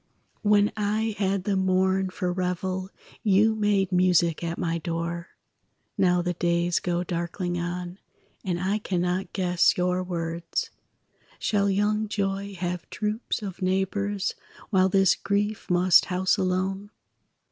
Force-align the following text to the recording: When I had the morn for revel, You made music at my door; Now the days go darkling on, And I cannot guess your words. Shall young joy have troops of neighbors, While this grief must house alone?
When 0.41 0.71
I 0.75 1.13
had 1.19 1.43
the 1.43 1.55
morn 1.55 2.09
for 2.09 2.33
revel, 2.33 2.89
You 3.21 3.55
made 3.55 3.91
music 3.91 4.43
at 4.43 4.57
my 4.57 4.79
door; 4.79 5.27
Now 5.95 6.23
the 6.23 6.33
days 6.33 6.79
go 6.79 7.03
darkling 7.03 7.59
on, 7.59 7.99
And 8.43 8.59
I 8.59 8.79
cannot 8.79 9.31
guess 9.31 9.77
your 9.77 10.01
words. 10.01 10.71
Shall 11.37 11.69
young 11.69 12.07
joy 12.07 12.55
have 12.55 12.89
troops 12.89 13.43
of 13.43 13.61
neighbors, 13.61 14.33
While 14.71 14.89
this 14.89 15.13
grief 15.13 15.69
must 15.69 16.05
house 16.05 16.35
alone? 16.35 16.89